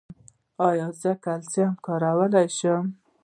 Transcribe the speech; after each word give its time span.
ایا 0.67 0.87
زه 1.01 1.11
کلسیم 1.23 1.71
کارولی 1.85 2.47
شم؟ 2.57 2.85